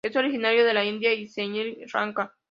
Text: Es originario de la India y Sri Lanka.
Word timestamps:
Es 0.03 0.15
originario 0.15 0.65
de 0.65 0.73
la 0.73 0.83
India 0.83 1.13
y 1.13 1.27
Sri 1.27 1.85
Lanka. 1.93 2.33